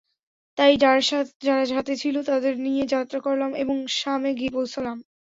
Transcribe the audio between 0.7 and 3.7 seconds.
যারা সাথে ছিল তাদের নিয়ে যাত্রা করলাম